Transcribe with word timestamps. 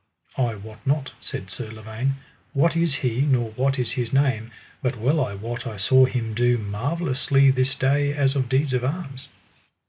I 0.39 0.55
wot 0.55 0.79
not, 0.83 1.11
said 1.21 1.51
Sir 1.51 1.69
Lavaine, 1.69 2.15
what 2.53 2.75
is 2.75 2.95
he, 3.05 3.21
nor 3.21 3.51
what 3.51 3.77
is 3.77 3.91
his 3.91 4.11
name, 4.11 4.49
but 4.81 4.97
well 4.99 5.23
I 5.23 5.35
wot 5.35 5.67
I 5.67 5.77
saw 5.77 6.05
him 6.05 6.33
do 6.33 6.57
marvellously 6.57 7.51
this 7.51 7.75
day 7.75 8.11
as 8.11 8.35
of 8.35 8.49
deeds 8.49 8.73
of 8.73 8.83
arms. 8.83 9.27